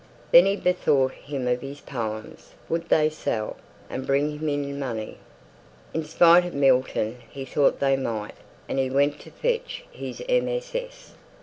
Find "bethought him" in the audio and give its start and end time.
0.55-1.47